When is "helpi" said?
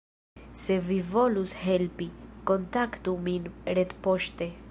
1.65-2.09